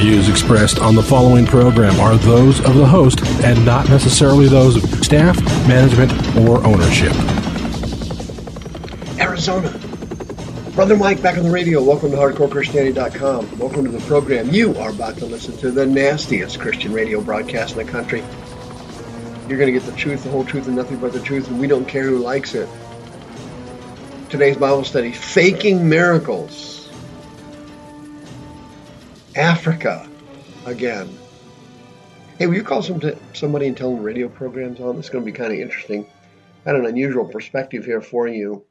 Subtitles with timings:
[0.00, 4.82] views expressed on the following program are those of the host and not necessarily those
[4.82, 7.12] of staff, management, or ownership.
[9.20, 9.68] Arizona.
[10.74, 11.82] Brother Mike back on the radio.
[11.82, 13.58] Welcome to HardcoreChristianity.com.
[13.58, 14.48] Welcome to the program.
[14.48, 18.20] You are about to listen to the nastiest Christian radio broadcast in the country.
[19.48, 21.60] You're going to get the truth, the whole truth, and nothing but the truth, and
[21.60, 22.70] we don't care who likes it.
[24.30, 26.69] Today's Bible study Faking Miracles.
[29.36, 30.08] Africa
[30.66, 31.08] again.
[32.38, 33.00] Hey, will you call some
[33.32, 34.98] somebody and tell them radio programs on?
[34.98, 36.06] It's going to be kind of interesting.
[36.64, 38.64] I had an unusual perspective here for you.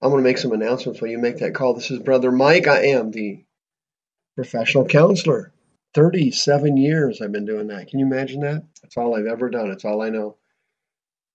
[0.00, 1.74] I'm going to make some announcements while you make that call.
[1.74, 2.66] This is Brother Mike.
[2.66, 3.44] I am the
[4.36, 5.52] professional counselor.
[5.94, 7.88] 37 years I've been doing that.
[7.88, 8.64] Can you imagine that?
[8.82, 9.70] That's all I've ever done.
[9.70, 10.36] It's all I know.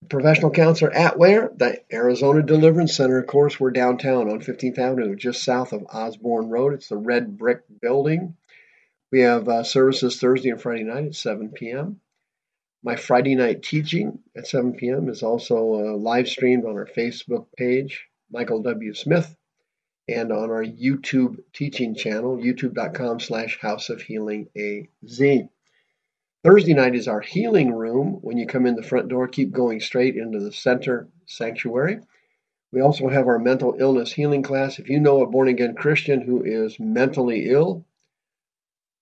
[0.08, 1.52] Professional counselor at where?
[1.56, 3.20] The Arizona Deliverance Center.
[3.20, 6.74] Of course, we're downtown on 15th Avenue, just south of Osborn Road.
[6.74, 8.36] It's the red brick building.
[9.12, 12.00] We have uh, services Thursday and Friday night at 7 p.m.
[12.82, 15.10] My Friday night teaching at 7 p.m.
[15.10, 18.94] is also uh, live streamed on our Facebook page, Michael W.
[18.94, 19.36] Smith,
[20.08, 25.22] and on our YouTube teaching channel, youtube.com slash House of Healing AZ.
[26.42, 28.20] Thursday night is our healing room.
[28.22, 32.00] When you come in the front door, keep going straight into the center sanctuary.
[32.72, 34.80] We also have our mental illness healing class.
[34.80, 37.86] If you know a born again Christian who is mentally ill,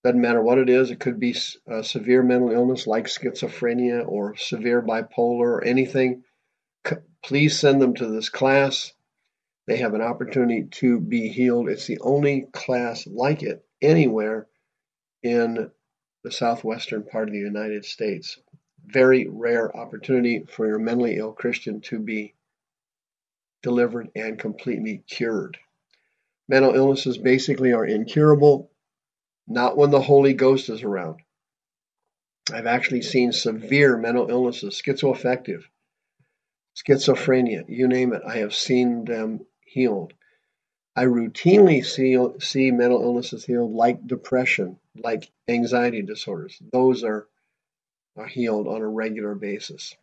[0.03, 1.35] doesn't matter what it is, it could be
[1.67, 6.23] a severe mental illness like schizophrenia or severe bipolar or anything,
[7.23, 8.93] please send them to this class.
[9.67, 11.69] They have an opportunity to be healed.
[11.69, 14.47] It's the only class like it anywhere
[15.21, 15.69] in
[16.23, 18.39] the southwestern part of the United States.
[18.85, 22.33] Very rare opportunity for your mentally ill Christian to be
[23.61, 25.57] delivered and completely cured.
[26.47, 28.71] Mental illnesses basically are incurable,
[29.47, 31.19] not when the Holy Ghost is around.
[32.53, 35.63] I've actually seen severe mental illnesses, schizoaffective,
[36.75, 38.21] schizophrenia, you name it.
[38.25, 40.13] I have seen them healed.
[40.95, 46.57] I routinely see, see mental illnesses healed like depression, like anxiety disorders.
[46.71, 47.27] Those are,
[48.15, 49.95] are healed on a regular basis.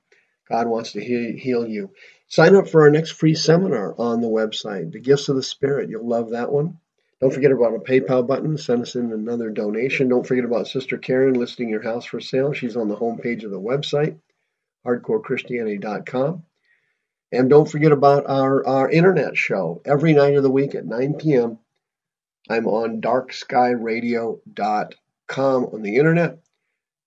[0.49, 1.91] God wants to heal you.
[2.28, 5.88] Sign up for our next free seminar on the website, The Gifts of the Spirit.
[5.88, 6.78] You'll love that one.
[7.21, 8.59] Don't forget about a PayPal button.
[8.59, 10.09] Send us in another donation.
[10.09, 12.53] Don't forget about Sister Karen listing your house for sale.
[12.53, 14.19] She's on the homepage of the website,
[14.87, 16.44] hardcorechristianity.com.
[17.32, 21.15] And don't forget about our, our internet show every night of the week at 9
[21.15, 21.59] p.m.
[22.49, 26.38] I'm on darkskyradio.com on the internet,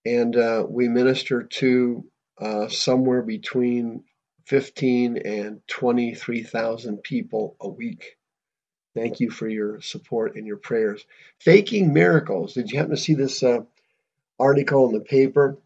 [0.05, 2.05] and uh, we minister to
[2.39, 4.03] uh, somewhere between
[4.45, 8.17] 15 and 23,000 people a week.
[8.95, 11.05] Thank you for your support and your prayers.
[11.39, 12.53] Faking miracles.
[12.53, 13.59] Did you happen to see this uh,
[14.39, 15.57] article in the paper?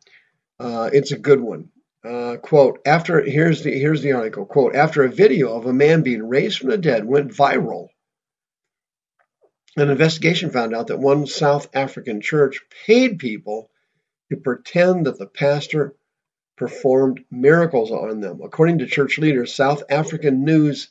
[0.60, 1.70] Uh, it's a good one.
[2.04, 4.46] Uh, quote, after here's the here's the article.
[4.46, 7.90] Quote, after a video of a man being raised from the dead went viral,
[9.78, 13.70] an investigation found out that one South African church paid people
[14.30, 15.96] to pretend that the pastor
[16.58, 18.42] performed miracles on them.
[18.44, 20.90] According to church leaders, South African news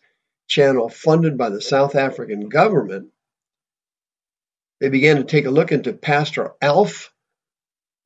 [0.48, 3.08] channel funded by the South African government,
[4.80, 7.12] they began to take a look into Pastor Alf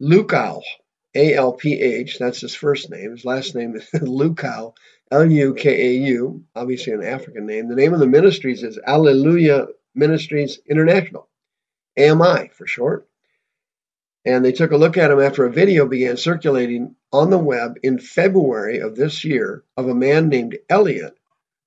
[0.02, 0.60] Lukau
[1.14, 3.12] a L P H, that's his first name.
[3.12, 4.74] His last name is Lukau,
[5.10, 7.68] L U K A U, obviously an African name.
[7.68, 11.28] The name of the ministries is Alleluia Ministries International,
[11.98, 13.08] AMI for short.
[14.24, 17.78] And they took a look at him after a video began circulating on the web
[17.82, 21.16] in February of this year of a man named Elliot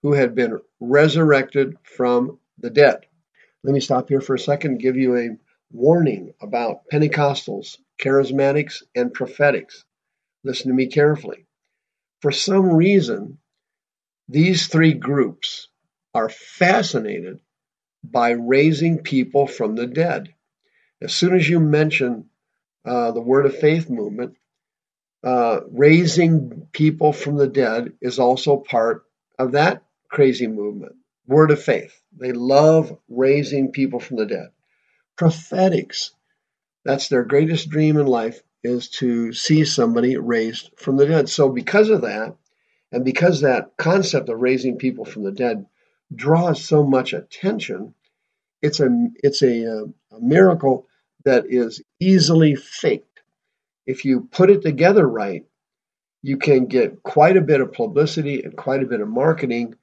[0.02, 3.06] who had been resurrected from the dead.
[3.64, 5.38] Let me stop here for a second give you a
[5.72, 9.84] warning about Pentecostals charismatics, and prophetics.
[10.44, 11.46] Listen to me carefully.
[12.22, 13.40] For some reason,
[14.30, 15.70] these three groups
[16.14, 17.40] are fascinated
[18.12, 20.34] by raising people from the dead.
[21.02, 22.30] As soon as you mention
[22.86, 24.36] uh, the Word of Faith movement,
[25.24, 29.04] uh, raising people from the dead is also part
[29.38, 30.96] of that crazy movement.
[31.28, 32.00] word of faith.
[32.18, 34.50] They love raising people from the dead.
[35.18, 36.12] Prophetics,
[36.86, 41.28] that's their greatest dream in life is to see somebody raised from the dead.
[41.30, 42.36] So because of that,
[42.92, 45.66] and because that concept of raising people from the dead
[46.16, 47.94] draws so much attention,
[48.62, 48.90] it's a
[49.24, 50.88] it's a, uh, a miracle
[51.26, 53.22] that is easily faked.
[53.86, 55.46] If you put it together right,
[56.22, 59.76] you can get quite a bit of publicity and quite a bit of marketing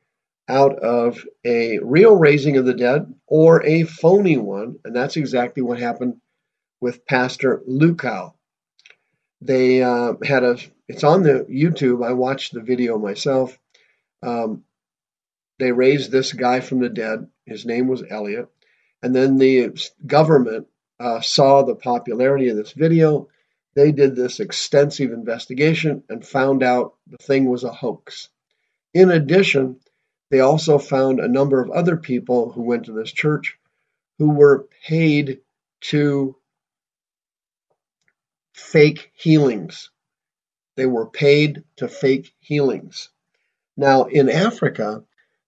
[0.49, 4.77] out of a real raising of the dead or a phony one.
[4.85, 6.21] And that's exactly what happened
[6.81, 8.35] with Pastor Lukau.
[9.41, 12.05] They uh, had a, it's on the YouTube.
[12.05, 13.59] I watched the video myself.
[14.23, 14.65] Um,
[15.59, 17.29] they raised this guy from the dead.
[17.47, 18.49] His name was Elliot.
[19.05, 20.67] And then the government
[20.99, 23.29] uh, saw the popularity of this video.
[23.75, 28.31] They did this extensive investigation and found out the thing was a hoax.
[28.95, 29.79] In addition,
[30.31, 33.59] they also found a number of other people who went to this church
[34.19, 35.41] who were paid
[35.83, 36.37] to
[38.55, 39.91] fake healings.
[40.77, 43.11] They were paid to fake healings.
[43.77, 45.05] Now, in Africa,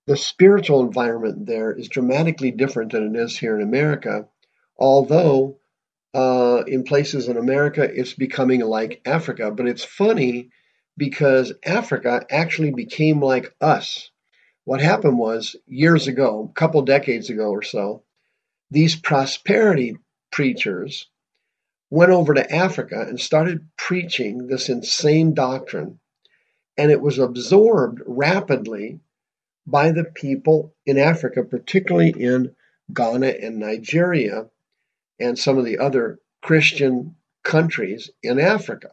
[0.07, 4.27] the spiritual environment there is dramatically different than it is here in America,
[4.79, 5.59] although
[6.15, 9.51] uh, in places in America it's becoming like Africa.
[9.51, 10.51] But it's funny
[10.97, 14.11] because Africa actually became like us.
[14.65, 18.03] What happened was years ago, a couple decades ago or so,
[18.71, 19.97] these prosperity
[20.31, 21.09] preachers
[21.91, 25.99] went over to Africa and started preaching this insane doctrine.
[26.79, 29.01] And it was absorbed rapidly
[29.67, 32.55] by the people in Africa, particularly in
[32.93, 34.49] Ghana and Nigeria
[35.19, 38.91] and some of the other Christian countries in Africa.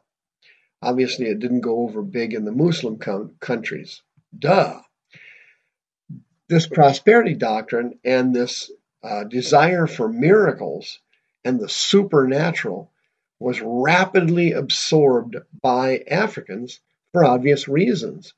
[0.81, 2.97] Obviously, it didn't go over big in the Muslim
[3.39, 4.01] countries.
[4.37, 4.81] Duh
[6.53, 8.71] this prosperity doctrine and this
[9.03, 10.99] uh, desire for miracles
[11.43, 12.91] and the supernatural
[13.39, 16.79] was rapidly absorbed by Africans
[17.11, 18.33] for obvious reasons.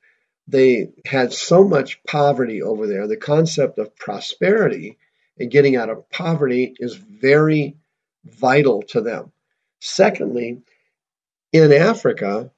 [0.48, 3.08] They had so much poverty over there.
[3.08, 4.98] The concept of prosperity
[5.40, 7.78] and getting out of poverty is very
[8.24, 9.32] vital to them.
[9.80, 10.62] Secondly,
[11.52, 12.52] in Africa,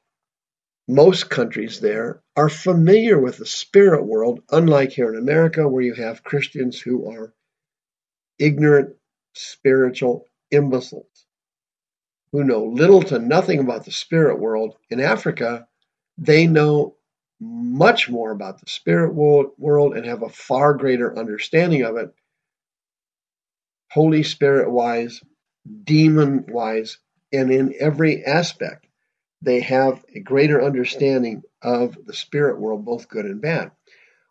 [0.87, 5.93] most countries there are familiar with the spirit world, unlike here in America, where you
[5.93, 7.33] have Christians who are
[8.39, 8.95] ignorant
[9.33, 11.25] spiritual imbeciles
[12.31, 14.75] who know little to nothing about the spirit world.
[14.89, 15.67] In Africa,
[16.17, 16.96] they know
[17.39, 22.13] much more about the spirit world and have a far greater understanding of it,
[23.91, 25.21] Holy Spirit wise,
[25.83, 26.97] demon wise,
[27.31, 28.87] and in every aspect
[29.41, 33.71] they have a greater understanding of the spirit world, both good and bad.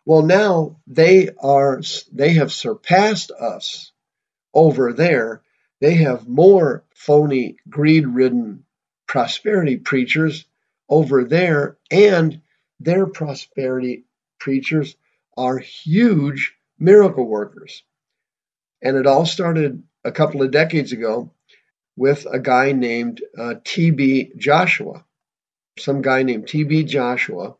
[0.04, 1.80] Well, now they are
[2.12, 3.92] they have surpassed us
[4.54, 5.42] over there.
[5.80, 8.64] They have more phony, greed-ridden
[9.06, 10.46] prosperity preachers
[10.88, 12.40] over there, and
[12.80, 14.04] their prosperity
[14.38, 14.96] preachers
[15.36, 17.82] are huge miracle workers.
[18.82, 21.32] And it all started a couple of decades ago
[21.96, 24.32] with a guy named uh, T.B.
[24.36, 25.04] Joshua.
[25.78, 26.84] Some guy named T.B.
[26.84, 27.56] Joshua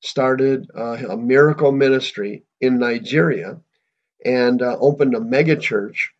[0.00, 3.60] started uh, a miracle ministry in Nigeria
[4.24, 6.12] and uh, opened a mega church.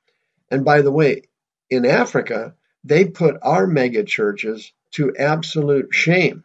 [0.51, 1.23] And by the way,
[1.69, 2.55] in Africa,
[2.85, 6.45] they put our mega churches to absolute shame.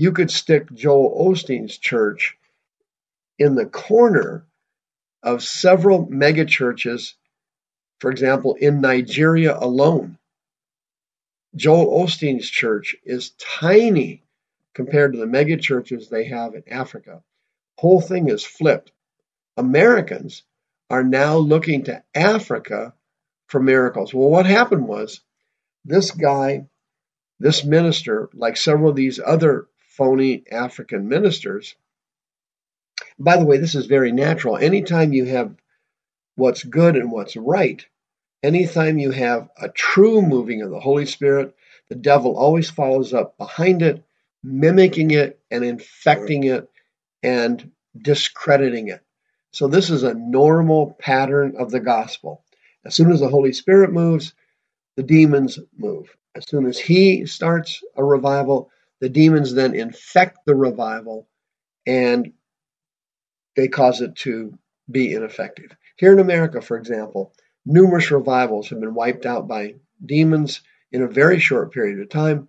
[0.00, 2.38] You could stick Joel Osteen's church
[3.38, 4.46] in the corner
[5.22, 7.16] of several mega churches,
[7.98, 10.16] for example, in Nigeria alone.
[11.54, 14.22] Joel Osteen's church is tiny
[14.72, 17.22] compared to the mega churches they have in Africa.
[17.76, 18.92] Whole thing is flipped.
[19.58, 20.44] Americans
[20.88, 22.94] are now looking to Africa
[23.48, 24.14] for miracles.
[24.14, 25.20] Well, what happened was
[25.84, 26.68] this guy,
[27.38, 29.66] this minister, like several of these other
[30.00, 31.76] phony African ministers,
[33.18, 34.56] by the way, this is very natural.
[34.56, 35.54] Anytime you have
[36.36, 37.86] what's good and what's right,
[38.42, 41.54] Anytime you have a true moving of the Holy Spirit,
[41.88, 44.02] the devil always follows up behind it,
[44.42, 46.70] mimicking it and infecting it
[47.22, 49.02] and discrediting it.
[49.52, 52.42] So, this is a normal pattern of the gospel.
[52.84, 54.32] As soon as the Holy Spirit moves,
[54.96, 56.16] the demons move.
[56.34, 61.28] As soon as he starts a revival, the demons then infect the revival
[61.86, 62.32] and
[63.56, 64.58] they cause it to
[64.90, 65.74] be ineffective.
[65.96, 67.34] Here in America, for example,
[67.66, 72.48] Numerous revivals have been wiped out by demons in a very short period of time,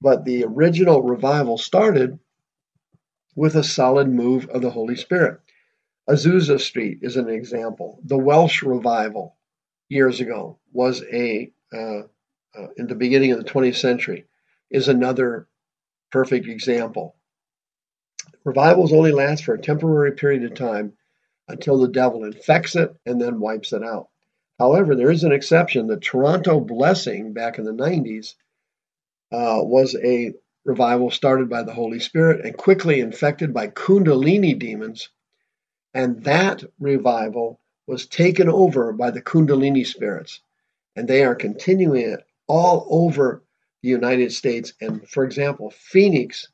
[0.00, 2.18] but the original revival started
[3.34, 5.40] with a solid move of the Holy Spirit.
[6.08, 8.00] Azusa Street is an example.
[8.04, 9.36] The Welsh revival
[9.88, 12.02] years ago was a uh,
[12.56, 14.26] uh, in the beginning of the 20th century
[14.70, 15.48] is another
[16.14, 17.16] perfect example.
[18.44, 20.92] Revivals only last for a temporary period of time
[21.48, 24.10] until the devil infects it and then wipes it out.
[24.60, 25.88] However, there is an exception.
[25.88, 28.34] The Toronto Blessing back in the 90s
[29.32, 35.08] uh, was a revival started by the Holy Spirit and quickly infected by Kundalini demons.
[35.94, 40.40] And that revival was taken over by the Kundalini spirits.
[40.94, 43.42] And they are continuing it all over
[43.84, 44.72] the United States.
[44.80, 46.48] And for example, Phoenix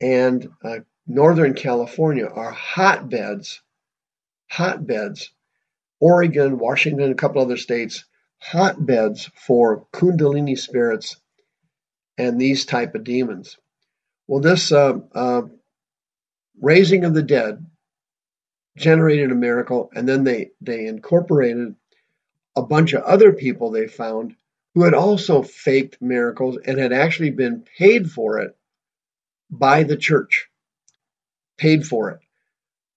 [0.00, 3.60] and uh, Northern California are hotbeds,
[4.50, 5.30] hotbeds.
[6.00, 8.04] Oregon, Washington, a couple other states,
[8.38, 11.16] hotbeds for Kundalini spirits
[12.16, 13.56] and these type of demons.
[14.28, 15.42] Well, this uh, uh,
[16.60, 17.66] raising of the dead
[18.76, 21.74] generated a miracle, and then they they incorporated
[22.54, 24.36] a bunch of other people they found
[24.74, 28.56] who had also faked miracles and had actually been paid for it
[29.50, 30.48] by the church.
[31.56, 32.20] Paid for it.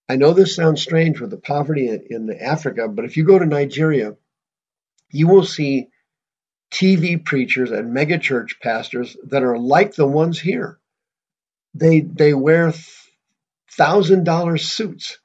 [0.09, 3.45] I know this sounds strange with the poverty in, Africa, but if you go to
[3.45, 4.15] Nigeria,
[5.09, 5.87] you will see
[6.71, 10.79] TV preachers and megachurch pastors that are like the ones here.
[11.73, 12.73] They they wear
[13.71, 15.17] thousand dollar suits.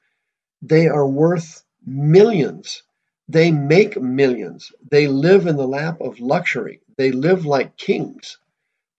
[0.63, 2.83] They are worth millions.
[3.29, 4.73] They make millions.
[4.91, 6.81] They live in the lap of luxury.
[6.97, 8.39] They live like kings,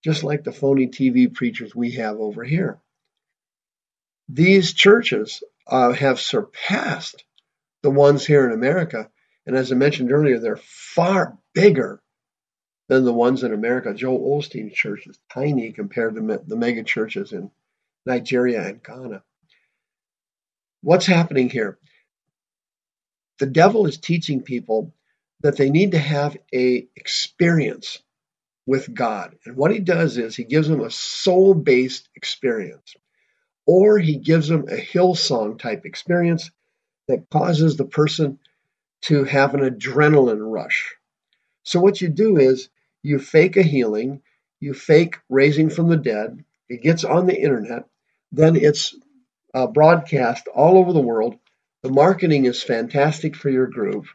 [0.04, 2.78] just like the phony TV preachers we have over here.
[4.28, 7.24] These churches uh, have surpassed
[7.82, 9.10] the ones here in America.
[9.46, 12.02] And as I mentioned earlier, they're far bigger
[12.88, 13.94] than the ones in America.
[13.94, 17.50] Joel Osteen's church is tiny compared to the mega churches in
[18.04, 19.22] Nigeria and Ghana.
[20.82, 21.78] What's happening here?
[23.38, 24.92] The devil is teaching people
[25.40, 28.00] that they need to have a experience
[28.66, 29.36] with God.
[29.44, 32.94] And what he does is he gives them a soul-based experience.
[33.66, 36.50] Or he gives them a Hillsong type experience
[37.06, 38.38] that causes the person
[39.02, 40.94] to have an adrenaline rush.
[41.62, 42.68] So what you do is
[43.02, 44.22] you fake a healing,
[44.60, 47.84] you fake raising from the dead, it gets on the internet,
[48.32, 48.94] then it's
[49.54, 51.36] uh, broadcast all over the world.
[51.82, 54.06] The marketing is fantastic for your group,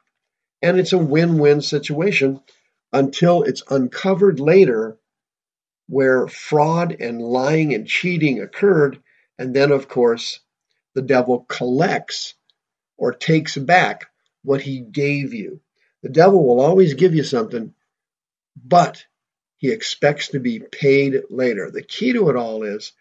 [0.62, 2.41] and it's a win win situation
[2.91, 4.98] until it's uncovered later
[5.88, 9.01] where fraud and lying and cheating occurred.
[9.38, 10.39] And then, of course,
[10.93, 12.36] the devil collects
[12.98, 14.08] or takes back
[14.43, 15.62] what he gave you.
[16.03, 17.74] The devil will always give you something
[18.55, 19.05] but
[19.58, 21.72] he expects to be paid later.
[21.72, 22.91] The key to it all is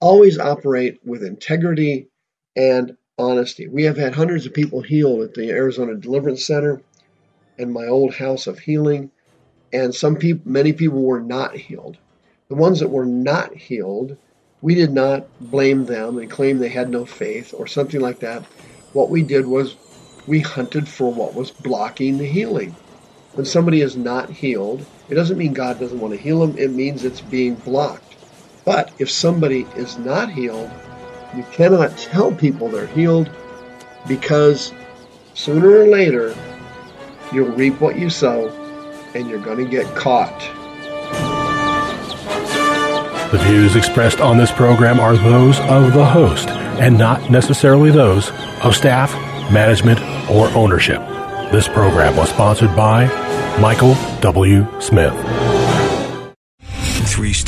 [0.00, 2.08] always operate with integrity
[2.56, 3.68] and honesty.
[3.68, 6.82] We have had hundreds of people healed at the Arizona Deliverance Center
[7.58, 9.10] and my old house of healing,
[9.72, 11.98] and some people, many people were not healed.
[12.48, 14.16] The ones that were not healed,
[14.62, 18.44] we did not blame them and claim they had no faith or something like that.
[18.92, 19.76] What we did was
[20.26, 22.74] we hunted for what was blocking the healing.
[23.34, 26.72] When somebody is not healed, it doesn't mean God doesn't want to heal them, it
[26.72, 28.16] means it's being blocked.
[28.64, 30.70] But if somebody is not healed,
[31.36, 33.30] you cannot tell people they're healed
[34.08, 34.72] because
[35.34, 36.34] sooner or later
[37.32, 38.48] you'll reap what you sow
[39.14, 40.38] and you're going to get caught.
[43.30, 48.30] The views expressed on this program are those of the host and not necessarily those
[48.64, 49.12] of staff,
[49.52, 51.00] management, or ownership.
[51.52, 53.06] This program was sponsored by
[53.60, 54.66] Michael W.
[54.80, 55.14] Smith.